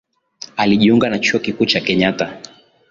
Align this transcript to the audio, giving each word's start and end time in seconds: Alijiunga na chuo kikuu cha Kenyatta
Alijiunga 0.55 1.09
na 1.09 1.19
chuo 1.19 1.39
kikuu 1.39 1.65
cha 1.65 1.79
Kenyatta 1.81 2.41